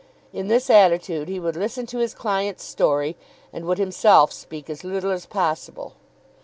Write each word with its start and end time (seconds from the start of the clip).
In 0.33 0.47
this 0.47 0.71
attitude 0.71 1.27
he 1.29 1.39
would 1.39 1.55
listen 1.55 1.85
to 1.85 1.99
his 1.99 2.15
client's 2.15 2.63
story, 2.63 3.15
and 3.53 3.65
would 3.65 3.77
himself 3.77 4.31
speak 4.31 4.67
as 4.67 4.83
little 4.83 5.11
as 5.11 5.27
possible. 5.27 5.93